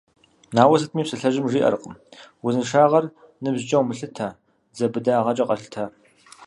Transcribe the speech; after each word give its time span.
Ауэ 0.61 0.75
сытми 0.81 1.03
псалъэжьым 1.05 1.47
жиӀэркъым: 1.51 1.95
«Узыншагъэр 2.45 3.05
ныбжькӀэ 3.43 3.77
умылъытэ, 3.79 4.27
дзэ 4.73 4.85
быдагъэкӀэ 4.93 5.43
къэлъытэ». 5.47 5.83